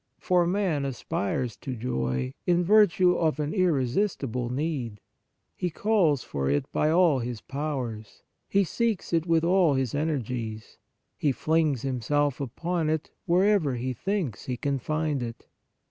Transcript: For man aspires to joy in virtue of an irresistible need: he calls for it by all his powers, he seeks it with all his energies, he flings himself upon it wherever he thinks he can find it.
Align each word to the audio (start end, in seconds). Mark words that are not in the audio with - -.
For 0.17 0.47
man 0.47 0.83
aspires 0.83 1.55
to 1.57 1.75
joy 1.75 2.33
in 2.47 2.63
virtue 2.63 3.15
of 3.15 3.39
an 3.39 3.53
irresistible 3.53 4.49
need: 4.49 4.99
he 5.55 5.69
calls 5.69 6.23
for 6.23 6.49
it 6.49 6.65
by 6.71 6.89
all 6.89 7.19
his 7.19 7.39
powers, 7.41 8.23
he 8.49 8.63
seeks 8.63 9.13
it 9.13 9.27
with 9.27 9.43
all 9.43 9.75
his 9.75 9.93
energies, 9.93 10.79
he 11.19 11.31
flings 11.31 11.83
himself 11.83 12.41
upon 12.41 12.89
it 12.89 13.11
wherever 13.27 13.75
he 13.75 13.93
thinks 13.93 14.45
he 14.45 14.57
can 14.57 14.79
find 14.79 15.21
it. 15.21 15.45